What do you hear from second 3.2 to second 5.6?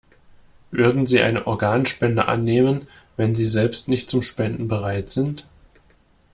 Sie selbst nicht zum Spenden bereit sind?